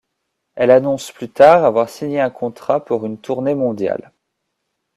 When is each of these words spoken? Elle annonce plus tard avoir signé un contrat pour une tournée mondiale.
Elle 0.55 0.71
annonce 0.71 1.11
plus 1.11 1.29
tard 1.29 1.63
avoir 1.63 1.87
signé 1.87 2.19
un 2.19 2.31
contrat 2.31 2.83
pour 2.83 3.05
une 3.05 3.19
tournée 3.19 3.53
mondiale. 3.53 4.11